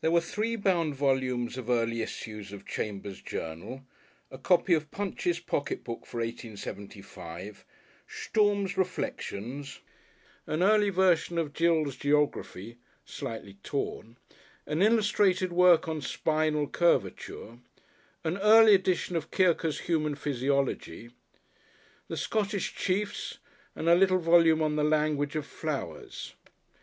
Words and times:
There 0.00 0.10
were 0.10 0.22
three 0.22 0.56
bound 0.56 0.94
volumes 0.94 1.58
of 1.58 1.68
early 1.68 2.00
issues 2.00 2.50
of 2.50 2.64
Chambers' 2.66 3.20
Journal, 3.20 3.84
a 4.30 4.38
copy 4.38 4.72
of 4.72 4.90
Punch's 4.90 5.38
Pocket 5.38 5.84
Book 5.84 6.06
for 6.06 6.20
1875, 6.20 7.66
Sturm's 8.08 8.78
Reflections, 8.78 9.80
an 10.46 10.62
early 10.62 10.88
version 10.88 11.36
of 11.36 11.52
Gill's 11.52 11.96
Geography 11.96 12.78
(slightly 13.04 13.58
torn), 13.62 14.16
an 14.64 14.80
illustrated 14.80 15.52
work 15.52 15.86
on 15.86 16.00
Spinal 16.00 16.66
Curvature, 16.66 17.58
an 18.24 18.38
early 18.38 18.74
edition 18.74 19.14
of 19.14 19.30
Kirke's 19.30 19.80
Human 19.80 20.14
Physiology, 20.14 21.10
The 22.08 22.16
Scottish 22.16 22.74
Chiefs 22.74 23.36
and 23.76 23.90
a 23.90 23.94
little 23.94 24.20
volume 24.20 24.62
on 24.62 24.76
the 24.76 24.84
Language 24.84 25.36
of 25.36 25.44
Flowers. 25.44 26.32